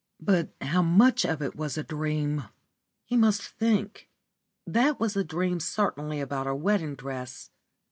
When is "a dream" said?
1.77-2.45, 5.15-5.59